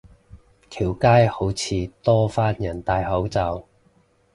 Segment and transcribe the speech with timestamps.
[0.67, 3.67] 條街好似多返人戴口罩